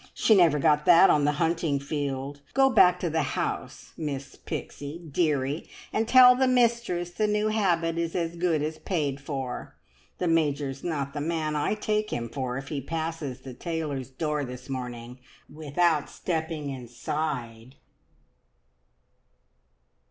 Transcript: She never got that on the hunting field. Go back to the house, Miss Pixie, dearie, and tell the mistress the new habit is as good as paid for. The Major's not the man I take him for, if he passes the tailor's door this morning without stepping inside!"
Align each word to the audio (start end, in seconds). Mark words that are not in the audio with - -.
She 0.15 0.33
never 0.33 0.57
got 0.57 0.85
that 0.85 1.11
on 1.11 1.25
the 1.25 1.33
hunting 1.33 1.79
field. 1.79 2.41
Go 2.55 2.71
back 2.71 2.99
to 3.01 3.09
the 3.11 3.21
house, 3.37 3.93
Miss 3.95 4.35
Pixie, 4.35 4.97
dearie, 4.97 5.69
and 5.93 6.07
tell 6.07 6.33
the 6.35 6.47
mistress 6.47 7.11
the 7.11 7.27
new 7.27 7.49
habit 7.49 7.99
is 7.99 8.15
as 8.15 8.35
good 8.35 8.63
as 8.63 8.79
paid 8.79 9.21
for. 9.21 9.75
The 10.17 10.27
Major's 10.27 10.83
not 10.83 11.13
the 11.13 11.21
man 11.21 11.55
I 11.55 11.75
take 11.75 12.09
him 12.11 12.29
for, 12.29 12.57
if 12.57 12.69
he 12.69 12.81
passes 12.81 13.41
the 13.41 13.53
tailor's 13.53 14.09
door 14.09 14.43
this 14.43 14.69
morning 14.69 15.19
without 15.47 16.09
stepping 16.09 16.71
inside!" 16.71 17.75